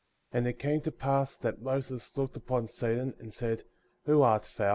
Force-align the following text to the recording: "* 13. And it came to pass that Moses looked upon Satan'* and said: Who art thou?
"* 0.17 0.31
13. 0.31 0.37
And 0.39 0.47
it 0.47 0.57
came 0.57 0.81
to 0.81 0.91
pass 0.91 1.37
that 1.37 1.61
Moses 1.61 2.17
looked 2.17 2.35
upon 2.35 2.67
Satan'* 2.67 3.13
and 3.19 3.31
said: 3.31 3.65
Who 4.05 4.23
art 4.23 4.49
thou? 4.57 4.69